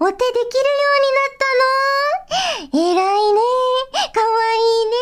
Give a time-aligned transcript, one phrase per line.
[0.00, 0.30] お手できるよ
[0.90, 3.40] うになったの偉いね。
[4.12, 4.96] かわいいね。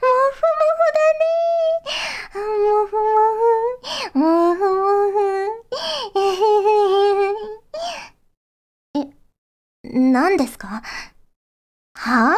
[0.00, 2.48] もふもふだね。
[2.54, 4.18] もふもふ。
[4.18, 5.18] もふもふ。
[8.94, 8.98] え、
[9.82, 10.82] 何ですか？
[11.96, 12.36] はぁ、あ、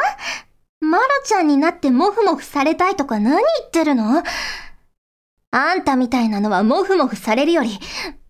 [0.80, 4.22] マロちゃんになってモフモフされたいとか何言ってるの？
[5.50, 7.78] あんたみたいなのはモフモフされるより、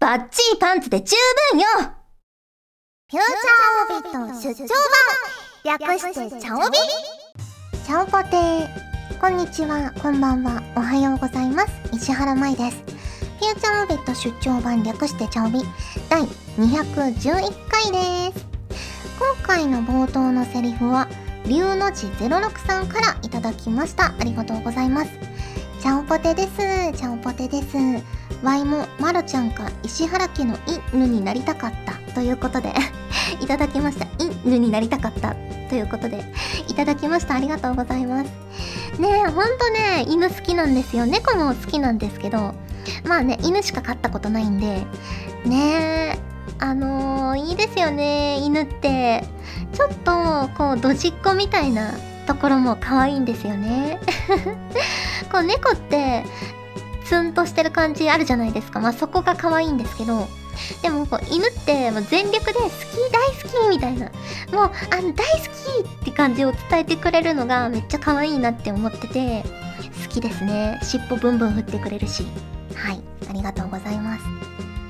[0.01, 1.15] バッチリパンツで十
[1.52, 1.66] 分よ
[3.09, 4.74] フューチャーオビット出張
[5.62, 6.77] 版略してチャオビ
[7.84, 11.73] チャオポテーこんにちは、こんばんは、おはようございます。
[11.92, 12.77] 石原舞です。
[12.78, 15.61] フューチャーオビット出張版略してチャオビ
[16.09, 17.92] 第211回
[18.33, 18.45] です。
[19.20, 21.06] 今回の冒頭のセリフは、
[21.47, 24.16] 龍の字06さんからいただきました。
[24.19, 25.12] ありがとうございます。
[25.80, 26.56] チャオポテです。
[26.59, 27.77] チャオポテです。
[28.42, 30.59] ワイもマロちゃんか石原家の
[30.92, 32.72] 犬になりたかったということで
[33.41, 34.06] いただきました。
[34.45, 35.34] 犬になりたかった
[35.69, 36.25] ということで
[36.69, 37.34] いただきました。
[37.34, 38.31] ありがとうございます。
[39.01, 41.06] ねえ、ほんとね、犬好きなんですよ。
[41.06, 42.55] 猫も好きなんですけど、
[43.05, 44.87] まあね、犬しか飼ったことないんで、
[45.45, 46.19] ねえ、
[46.59, 49.25] あのー、いいですよね、犬って。
[49.73, 51.93] ちょっと、こう、ドジっ子みたいな
[52.27, 54.00] ところも可愛いんですよね。
[55.31, 56.25] こう、猫って、
[57.05, 58.81] ツンとしてる感じあるじゃないですか。
[58.81, 60.28] まあそこが可愛いんですけど、
[60.83, 64.07] でもこう犬ってもう全力で好き大好きみたいな、
[64.53, 69.45] もうあの大好きって感じを伝えてくれるのがめっちゃ可愛いなって思ってて、
[70.03, 70.79] 好きですね。
[70.83, 72.27] 尻尾ブンブン振ってくれるし。
[72.75, 74.25] はい、ありがとうございます。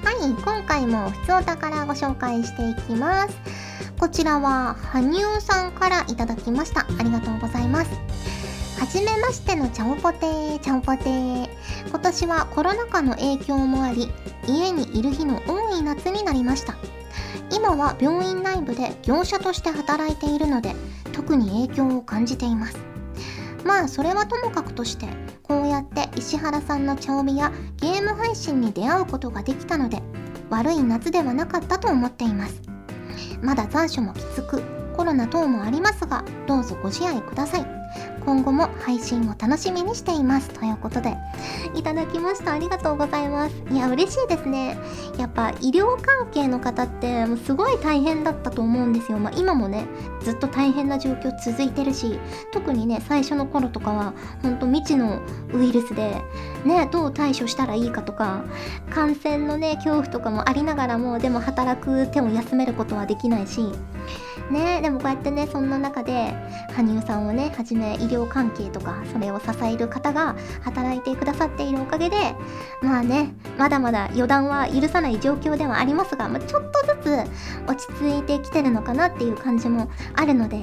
[0.05, 3.37] はい、今回も普通お宝ご紹介していきます。
[3.99, 6.81] こちらは、羽生さんからいただきました。
[6.83, 7.91] ありがとうございます。
[8.79, 11.49] はじめましてのちゃんぽてー、ちゃんぽてー。
[11.89, 14.13] 今年はコロナ禍の影響もあり、
[14.47, 16.75] 家にいる日の多い夏になりました。
[17.51, 20.77] 今は病院内部で業者として働いているので、
[21.13, 22.77] 特に影響を感じています。
[23.65, 25.09] まあ、それはともかくとして、
[25.43, 30.03] こうやって石原さんの調味やゲーム配信に出会うことができたので、
[30.51, 32.61] 悪い夏ではなかったと思っています。
[33.41, 34.63] まだ残暑もきつく、
[34.95, 37.76] コロナ等もありますが、どうぞご自愛ください。
[38.27, 40.51] 今後も配信を楽しみにしています。
[40.51, 41.17] ということで
[41.77, 42.55] いただきました。
[42.55, 43.55] ありがとうございます。
[43.71, 44.77] いや嬉しいですね。
[45.17, 49.19] やっぱ医療関係の方ってもうすごい大変だったと思うんですよ。
[49.19, 49.87] まあ今もね
[50.23, 52.19] ずっと大変な状況続いてるし
[52.51, 54.13] 特にね最初の頃とかは
[54.43, 55.21] ほんと未知の
[55.55, 56.21] ウイルスで
[56.65, 58.45] ねどう対処したらいいかとか
[58.91, 63.61] 感染のね恐怖とかもありながらもでも働く手を休めることはできないし
[64.51, 66.35] ねでもこうやってねそんな中で
[66.75, 72.17] 羽生さんをねはじめ医療関係とかそれを支える方が働いてくださっているおかげで
[72.83, 80.61] まあねまだまだ予断は許さない状況ではありますが、まあ、ちょっとずつ落ち着いてきてるのかなっていう感じもあるので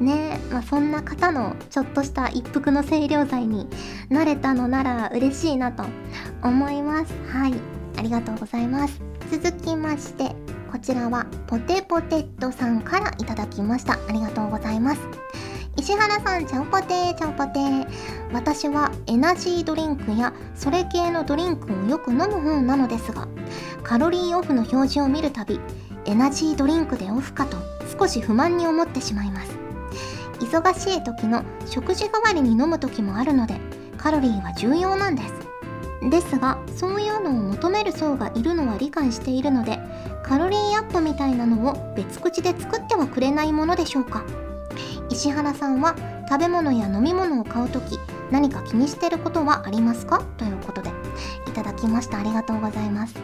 [0.00, 3.68] ねまあ、そんな方のちょっとした一服の清涼剤に
[4.08, 5.84] なれたのなら嬉しいなと
[6.42, 7.14] 思います。
[7.28, 7.54] はい
[7.96, 9.00] ありがとうございます。
[9.30, 10.34] 続きまして
[10.72, 13.98] こちらはポテポテットさんからいただきました。
[14.08, 15.02] ありがとうございます。
[15.76, 17.60] 石原さん、ちゃんぽて、ちゃんぽて。
[18.32, 23.28] 私はエナジードリンクやそれ系のドリンクをよく飲む方なのですが、
[23.82, 25.60] カロリーオフの表示を見るたび、
[26.06, 27.58] エナジードリンクでオフかと
[27.98, 29.50] 少し不満に思ってしまいます。
[30.40, 33.60] 忙しい時の食事代わりに飲む時もあるので、
[33.98, 35.52] カロリーは重要なんです。
[36.10, 39.78] ですが、そういうのを求める層がいるのは理解しているので、
[40.32, 44.24] カロリーアップみたいなのを別口で作ってはくれないものでしょうか？
[45.10, 45.94] 石原さんは
[46.26, 47.98] 食べ物や飲み物を買う時
[48.30, 50.24] 何か気にしてることはありますか？
[50.38, 50.88] ということで
[51.46, 52.18] いただきました。
[52.18, 53.14] ありがとうございます。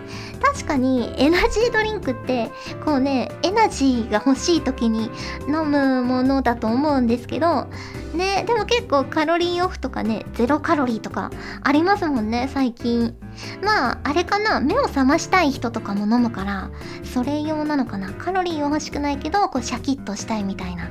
[0.43, 2.51] 確かにエナジードリンクって
[2.85, 5.11] こうねエナジーが欲しい時に
[5.47, 7.69] 飲むものだと思うんですけど
[8.15, 11.31] ねでも結構カロリーオフとかねゼロカロリーとか
[11.63, 13.17] ありますもんね最近。
[13.63, 16.71] まああれかな目を覚ましたい人とかも飲むから
[17.05, 18.13] それ用なのかな。
[18.13, 20.89] カロリーは欲しくないけどこうシャキッとしたいみたいな。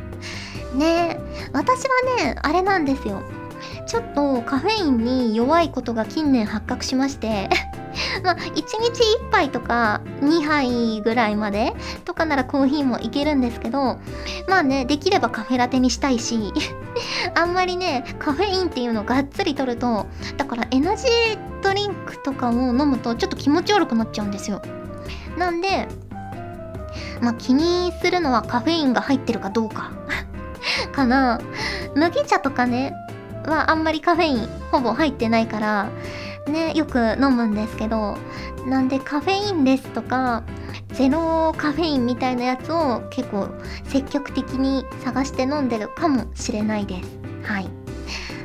[0.75, 1.19] ね
[1.53, 3.21] 私はねあれなんですよ。
[3.87, 7.49] ちょっとカフェインに弱いことが近年発覚しまして
[8.23, 8.71] まあ、1日
[9.21, 11.73] 1杯とか2杯ぐらいまで
[12.05, 13.99] とかならコーヒーもいけるんですけど、
[14.47, 16.53] まあね、できればカフェラテにしたいし、
[17.35, 20.07] あんまりね、カフェインっていうのがっつり取ると、
[20.37, 24.61] だからエナジードリンクとかを飲むとちょっと気持ち悪くなっちゃうんですよ。
[25.37, 25.87] なんで、
[27.21, 29.91] まあ気にするのはカフェインが入ってるかどうか
[30.91, 31.39] かな。
[31.95, 32.93] 麦茶とかね、
[33.45, 35.89] はあんまりカフェインほぼ入ってないから、
[36.47, 38.17] ね、よく飲むんですけど、
[38.65, 40.43] なんでカフェインレスとか、
[40.93, 43.49] ゼロカフェインみたいなやつを結構
[43.85, 47.09] 積極的に探して飲んでるかもしれないです。
[47.43, 47.69] はい。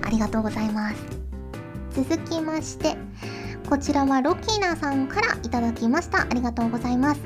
[0.05, 0.97] ありがとうございます。
[1.95, 2.97] 続きまして
[3.69, 6.23] こちらはロキーナさんからいただきました。
[6.23, 7.21] ありがとうございます。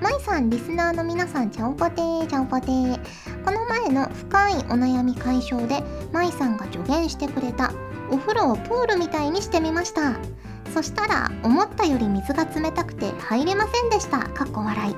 [0.00, 3.44] まいさんリスナーの皆さんちゃんぽてーちゃんぽてー。
[3.44, 5.82] この前の深いお悩み解消で
[6.12, 7.72] まいさんが助言してくれた
[8.10, 10.14] お風呂をプールみたいにしてみました。
[10.74, 14.18] そしたら思ったより水が冷たくて入れませんでした。
[14.18, 14.96] かっこ笑い。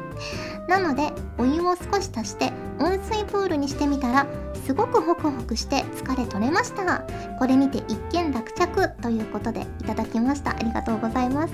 [0.71, 4.27] なのでお湯を少し足して温水プールにしてみたら
[4.65, 7.03] すごくホクホクして疲れ取れました。
[7.39, 10.53] これ見て一見落着ということでいただきました。
[10.53, 11.53] ありがとうございます。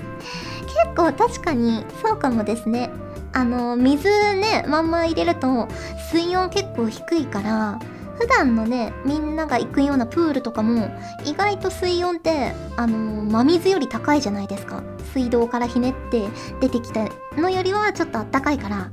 [0.85, 2.91] 結構確かにそうかもですね。
[3.33, 5.67] あの水ねまんま入れると
[6.11, 7.79] 水温結構低いから
[8.17, 10.89] 普段のねみんなが行くようなプールとかも
[11.25, 14.83] 意外と水温ってあの真水より高いじゃないですか。
[15.13, 16.27] 水道からひねって
[16.59, 17.07] 出てきた
[17.39, 18.91] のよりはちょっとあったかいから。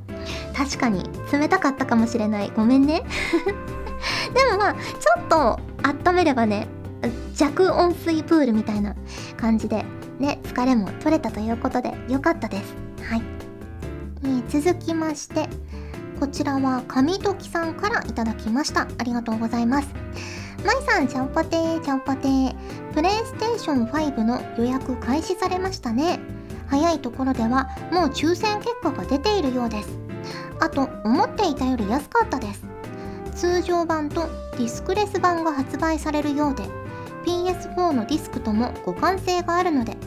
[0.55, 2.51] 確かに冷たかったかもしれない。
[2.55, 3.03] ごめんね。
[4.33, 5.59] でもまあちょっと
[6.09, 6.67] 温めればね
[7.35, 8.95] 弱温水プールみたいな
[9.37, 9.85] 感じで
[10.19, 12.75] ね疲れも取れたということで良かったです。
[13.03, 13.21] はい、
[14.23, 15.49] えー、続きまして
[16.21, 18.87] こちらは神時さんからいただきました。
[18.99, 19.89] ありがとうございます。
[20.63, 22.93] まいさんちゃんぽてーちゃんぽてー。
[22.93, 26.19] プレイステーション5の予約開始されましたね。
[26.67, 29.97] 早いところではもう抽選結果が出ているようです。
[30.59, 32.63] あと思っていたより安かったです。
[33.33, 36.61] 通常版とディスクレス版が発売されるようで
[37.25, 39.97] PS4 のディスクとも互換性があるので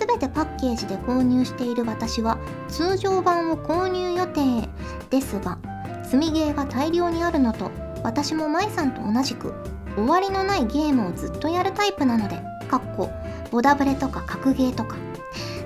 [0.00, 2.38] 全てパッケージで購入している私は
[2.68, 4.66] 通常版を購入予定
[5.10, 5.58] ですが
[6.04, 7.70] 積みゲーが大量にあるのと
[8.02, 9.52] 私も舞さんと同じく
[9.96, 13.10] 終わりのないゲームをずっとやるタイプなのでかっこ
[13.50, 14.96] ボダブレとか格ゲーとか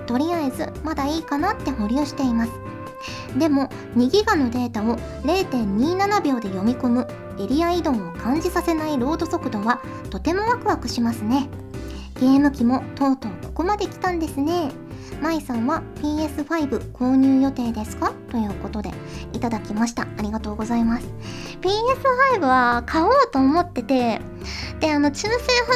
[0.06, 2.52] とりあえずまだいいかなって保留しています。
[3.38, 7.06] でも2ギガのデータを0.27秒で読み込む
[7.38, 9.80] エリア移動を感じさせないロード速度は
[10.10, 11.48] とてもワクワクしますね。
[12.24, 14.72] ゲーム機もとうとうここまで来たんですね。
[15.20, 18.14] まいさんは PS5 購入予定ですか？
[18.30, 18.90] ということで
[19.34, 20.04] いただきました。
[20.04, 21.06] ありがとうございます。
[21.60, 24.22] PS5 は買おうと思ってて
[24.80, 25.32] であの抽選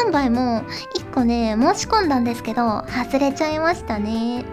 [0.07, 0.63] 販売も
[0.97, 4.47] 1個ね申し込んだんですけど外れちゃいましたね。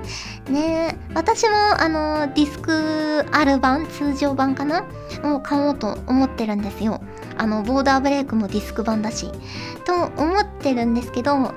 [0.50, 4.84] ね私もあのディスク R 版通常版かな？
[5.24, 7.02] を買おうと思ってるんですよ。
[7.38, 9.32] あのボーダーブレイクもディスク版だし
[9.86, 11.54] と思ってるんですけど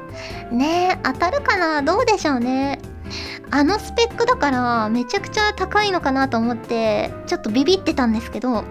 [0.51, 1.83] ね当たるかな？
[1.83, 2.79] どうでしょうね？
[3.51, 8.65] あのスペックだからめちゃくちゃ高いのかなと思ってちょっとビビってたんですけど 思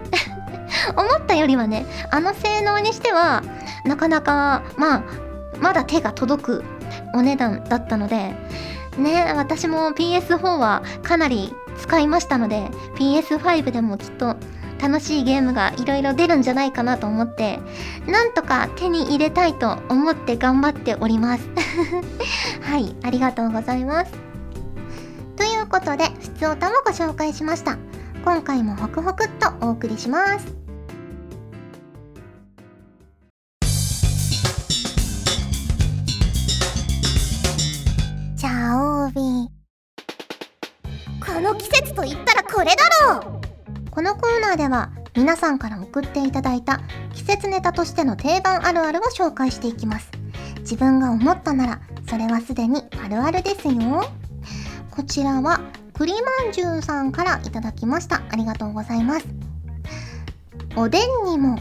[1.16, 3.42] ったよりはねあの性能にしては
[3.84, 5.02] なかなかまあ
[5.60, 6.64] まだ手が届く
[7.14, 8.34] お値段だったので
[8.96, 14.36] ね私も PS4 はかなり使いましたので PS5 でもきっと
[14.80, 17.58] 楽しいゲームがいろいろ出るんじゃないかなと思って
[18.06, 21.48] なんとか手に入れたいと思って頑張っております。
[22.62, 24.12] はいありがとうございます。
[25.36, 27.76] ということでふつおたもご紹介しました。
[28.24, 30.58] 今回もホクホクっとお送りします。
[41.38, 42.74] この季節と言ったらこれだ
[43.22, 43.37] ろう
[43.98, 46.80] このコーナーでは皆さんから送っていただいた
[47.14, 50.08] 季節ネタとしての定番あるあるを紹介していきます。
[50.60, 54.04] 自分が思ったならそれはすでにあるあるですよ。
[54.92, 55.60] こちらは
[55.94, 58.22] 栗まんじゅうさんからいただきました。
[58.30, 59.26] ありがとうございます。
[60.76, 61.58] おでんにも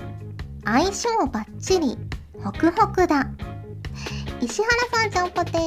[0.64, 1.98] 相性バッチリ。
[2.44, 3.26] ホクホクだ。
[4.42, 5.58] 石原さんちゃんぽて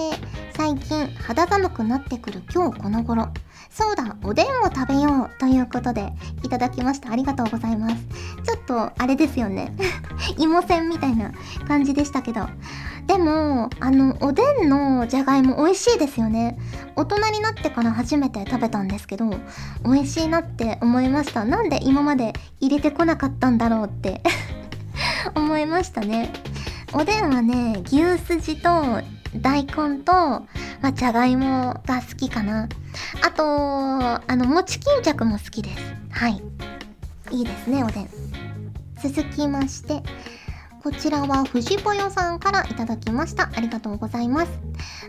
[0.56, 3.26] 最近肌寒くなってくる今日この頃。
[3.70, 6.12] そうだ、おでんを食べようということで
[6.42, 7.12] いただきました。
[7.12, 7.96] ありがとうございます。
[8.44, 9.72] ちょっとあれですよね。
[10.38, 11.30] 芋せんみたいな
[11.68, 12.48] 感じでしたけど。
[13.06, 16.58] でも、あの、おでんのじゃがいも美味しいですよね。
[16.96, 19.30] 大人になってから初めて食べたんですけど、
[19.84, 21.44] 美味しいなって思いました。
[21.44, 24.20] なんで今まで入れてこなかったんだろうって
[25.34, 26.32] 思いましたね。
[26.92, 29.00] おでんはね、牛すじと
[29.36, 32.68] 大根と、まあ、じゃがいもが好きかな。
[33.22, 35.94] あと、あの、餅巾着も好きです。
[36.10, 36.42] はい。
[37.30, 38.08] いいですね、おでん。
[39.02, 40.02] 続きまして、
[40.82, 43.50] こちらは藤ぽよさんからいただきました。
[43.54, 44.52] ありがとうございます。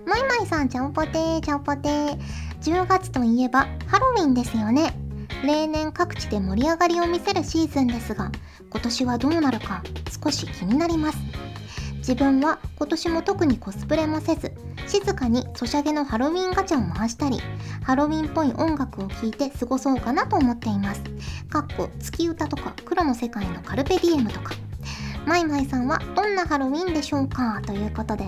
[0.06, 2.20] まいまいさん、ちゃんぽてー、ちゃんぽてー。
[2.62, 4.94] 10月といえばハロウィンですよね。
[5.44, 8.32] 例年各地で盛り上がりを見せるシーズンですが、
[8.70, 9.82] 今年はどうなるか
[10.24, 11.18] 少し気になります。
[12.01, 14.51] 自分は今年も特にコスプレもせず
[14.88, 17.39] 静かにソシャゲのハロウィンガチャを回したり
[17.84, 21.01] ハロウィンっぽい音楽を聴いて過ごそうかなと思っています。
[21.50, 24.53] かっこ月歌とか黒の世界のカルペディエムとか。
[25.25, 28.25] マイマイさんはどんなハロウィンでしょうかということで。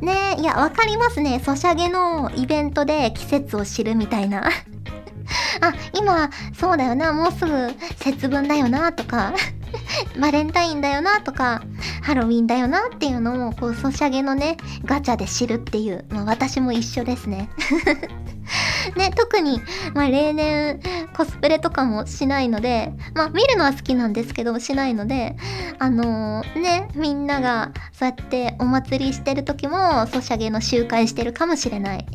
[0.00, 1.40] ねえいやわかりますね。
[1.44, 4.46] ソシャゲのイベントで季節を知るみたいな。
[5.60, 7.12] あ今そうだよな。
[7.12, 9.34] もうすぐ節分だよなとか。
[10.20, 11.62] バレンタインだよなとか、
[12.02, 17.50] ハロウィンだよなっていうのを、こう、ソシャゲのね、ガチャで知るっていう、まあ、私も一緒ですね。
[18.96, 19.60] ね、特に、
[19.94, 20.80] まあ、例年、
[21.16, 25.36] コスプレとかもしないので、まあ、見るのは好きなんですけど、しないので、
[25.78, 32.06] あのー、ね、みんなが、そうやってお祭りしてる時も、ソシャゲの集会してるかもしれない。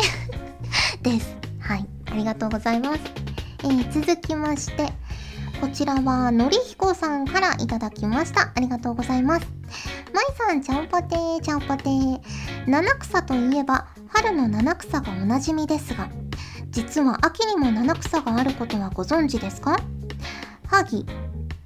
[1.01, 1.36] です。
[1.60, 1.86] はい。
[2.12, 3.00] ありがとうございます。
[3.63, 4.89] えー、続きまして、
[5.62, 8.51] こちらはのりひこさんからいただきました。
[8.55, 9.47] ありがとうございます。
[10.13, 12.19] まいさん、ちゃんぽてー、ちゃんぽてー。
[12.67, 16.09] 七草といえば、春の七草がおなじみですが、
[16.69, 19.79] 実は秋にも七草があることはご存知ですか？
[20.67, 21.05] ハギ、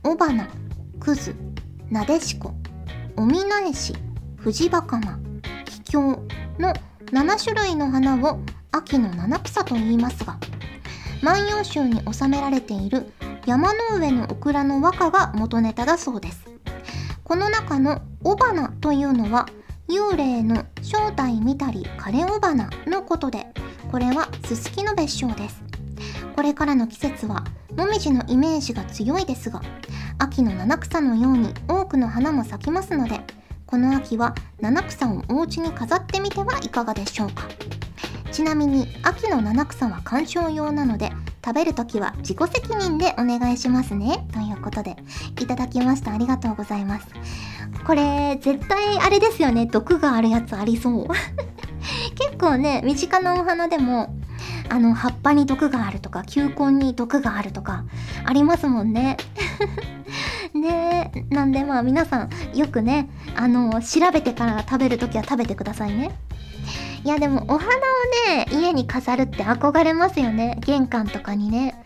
[0.03, 0.47] オバナ、
[0.99, 1.35] クズ、
[1.89, 2.53] ナデシコ、
[3.17, 3.93] オミナエシ、
[4.37, 5.19] フジバカマ、
[5.65, 6.73] キキョウの
[7.11, 8.39] 7種類の花を
[8.71, 10.37] 秋の七草と言いますが、
[11.21, 13.11] 万葉集に収められている
[13.45, 16.49] 山の上のオクラの和歌が元ネタだそうです。
[17.23, 19.47] この中の「雄花」というのは
[19.87, 23.47] 幽霊の正体見たり枯れ雄花のことで
[23.91, 25.63] これはすすきの別称です。
[26.35, 27.43] これからの季節は
[27.75, 29.61] もみじのイメージが強いですが
[30.17, 33.21] 秋の七草のように多くの花も咲きますので
[33.65, 37.43] この秋は七草をお家に飾ってみてはいかがでしょうか。
[38.31, 41.11] ちなみに秋の七草は観賞用なので
[41.43, 44.27] 食べるときは自己責任でお願いしますね。
[44.33, 44.97] ということで、
[45.39, 46.13] いただきました。
[46.13, 47.07] ありがとうございます。
[47.85, 49.65] これ、絶対あれですよね。
[49.65, 51.07] 毒があるやつありそう。
[52.15, 54.13] 結構ね、身近なお花でも、
[54.69, 57.85] あの、葉っぱに毒があるとか、球根に毒があるとか、
[58.25, 59.17] ありますもんね。
[60.53, 66.11] ねなんでまあ皆さん、よくね、あの、調べてから食べるときは食べてくださいね。
[67.03, 67.79] いやでもお花を
[68.27, 70.57] ね、家に飾るって憧れますよね。
[70.61, 71.85] 玄関とかにね。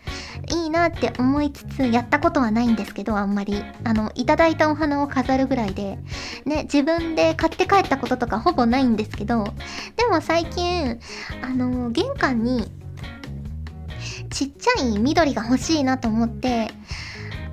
[0.52, 3.64] いいなって思いつつ、やったことはないんですけど、あんまり。
[3.84, 5.98] あの、いただいたお花を飾るぐらいで、
[6.44, 9.44] ね、自分で買って帰ったこととかほぼないんですけど、
[9.96, 10.98] でも最近、
[11.42, 12.70] あの、玄関に、
[14.30, 16.68] ちっちゃい緑が欲しいなと思って、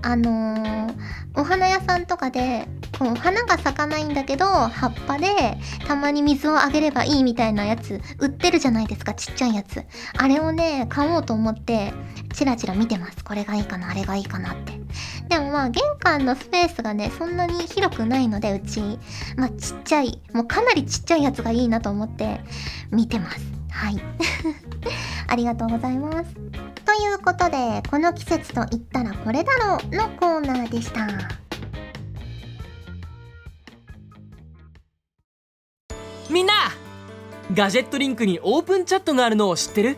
[0.01, 0.93] あのー、
[1.35, 5.57] お花屋さんとかでこう花が咲かないんだけど葉っぱで
[5.87, 9.83] たまに水をあげればいいみたいなやつ売ってるじゃないですかちっちゃいやつ。
[10.17, 11.93] あれをね買おうと思って
[12.33, 13.23] チラチラ見てます。
[13.23, 14.73] これがいいかなあれがいいかなって。
[15.29, 18.81] でもまあ玄関のスペースがねそんなに広くないのでうち。
[19.35, 22.41] まあちっちゃいもうかなりちっちゃいやつがいいなと思って
[22.91, 23.39] 見てます。
[23.71, 24.01] はい。
[25.27, 26.33] ありがとうございます。
[26.85, 31.07] ということで、この季節と言ったらこれだろうのコーナーでした。
[36.31, 36.53] みんな
[37.53, 39.97] ガジェットリンクにオープンチャットがあるのを知ってる？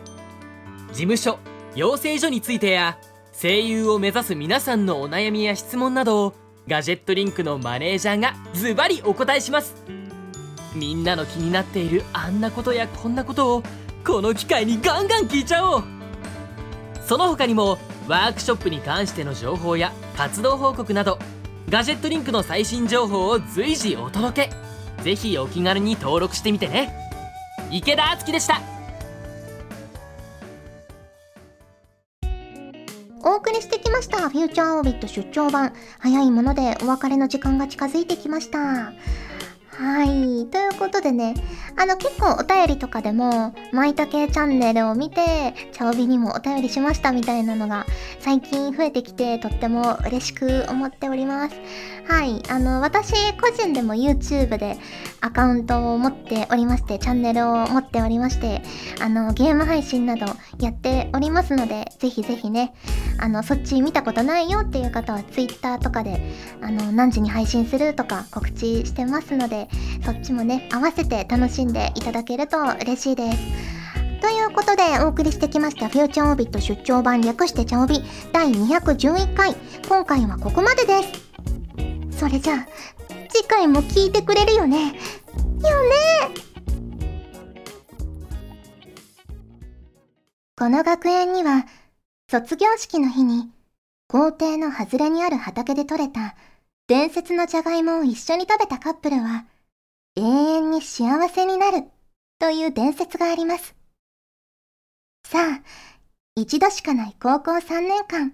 [0.88, 1.38] 事務所、
[1.76, 2.98] 養成所についてや
[3.40, 6.34] 声優を目指す皆さんのお悩みや質問などを
[6.66, 9.76] ガジェットリンクのマネージャーがズバリお答えします。
[10.74, 13.62] みんなの気になっているあんなことやこんなことを
[14.04, 15.84] この機会にガンガン聞いちゃおう。
[17.06, 21.20] その他にもワークショップに関しての情報や活動報告など
[21.68, 24.63] ガジェットリンクの最新情報を随時お届け。
[25.04, 26.90] ぜひお気軽に登録してみてね。
[27.70, 28.62] 池田敦樹でした。
[33.22, 34.30] お送りしてきました。
[34.30, 35.74] フューチャーオービット出張版。
[35.98, 38.94] 早いものでお別れの時間が近づいてきました。
[39.76, 40.46] はい。
[40.46, 41.34] ということでね、
[41.76, 47.84] あの結構お便りとかでも、まいたけチャンネルを見て、チャオビにもお便りしましたみたいなのが
[48.20, 51.56] 最近増えてきて、とっても嬉しく思っております。
[52.06, 52.40] はい。
[52.48, 54.76] あの、私個人でも YouTube で
[55.20, 58.62] アカウントを持っておりまして、チャンネルを持っておりまして、
[59.00, 60.26] あの、ゲーム配信など
[60.60, 62.74] やっておりますので、ぜひぜひね、
[63.18, 66.20] あの、そっち見たことないよっていう方は Twitter とかで、
[66.60, 69.63] あの、何時に配信するとか告知してますので、
[70.04, 73.38] そっちもね、合わせて楽しんでいただけると嬉しいです。
[74.20, 78.02] ということでお送りしてきましたフューチャーオービット出張版略してチャオビ
[78.32, 79.54] 第211回。
[79.86, 81.02] 今回はここまでで
[82.10, 82.18] す。
[82.18, 82.66] それじゃあ
[83.28, 84.86] 次回も聞いてくれるよね。
[84.86, 84.98] よね。
[90.56, 91.66] この学園には
[92.30, 93.50] 卒業式の日に
[94.08, 96.36] 校庭の外れにある畑で採れた
[96.86, 99.44] 伝説のじゃがいもを一緒に食べたカップルは
[100.16, 101.88] 永遠に幸せになる
[102.38, 103.74] という伝説があります。
[105.26, 105.62] さあ、
[106.36, 108.32] 一度しかない高校3年間、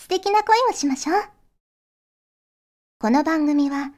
[0.00, 1.22] 素敵な恋をしましょう。
[2.98, 3.92] この番組は、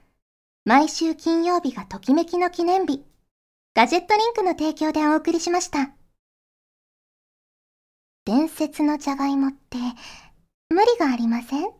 [0.66, 3.02] 毎週金曜日がときめきの記念日、
[3.74, 5.92] ガジェットリンクの提供でお送りしました。
[8.26, 9.78] 伝説のじゃがいもって、
[10.68, 11.70] 無理がありません？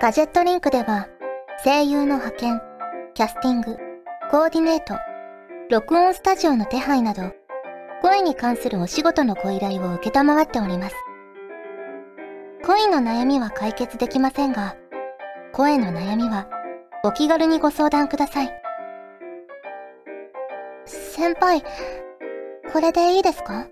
[0.00, 1.06] ガジェットリンクでは、
[1.62, 2.60] 声優の派遣、
[3.14, 3.76] キャスティング、
[4.30, 4.94] コーディネート、
[5.68, 7.34] 録音スタジオの手配など、
[8.00, 10.96] 声に関するお仕事のご依頼を受けたまわっております。
[12.64, 14.76] 恋の悩みは解決できませんが、
[15.52, 16.48] 声の悩みは
[17.04, 18.62] お気軽にご相談ください。
[20.86, 21.62] 先輩、
[22.72, 23.66] これでいいですか？